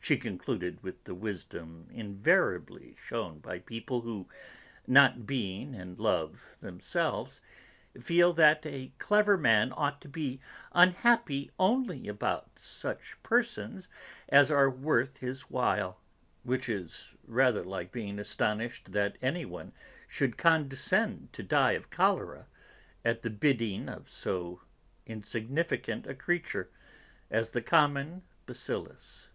[0.00, 4.26] she concluded with the wisdom invariably shewn by people who,
[4.86, 7.42] not being in love themselves,
[8.00, 10.40] feel that a clever man ought to be
[10.72, 13.86] unhappy only about such persons
[14.30, 16.00] as are worth his while;
[16.42, 19.74] which is rather like being astonished that anyone
[20.08, 22.46] should condescend to die of cholera
[23.04, 24.62] at the bidding of so
[25.04, 26.70] insignificant a creature
[27.30, 29.28] as the common bacillus.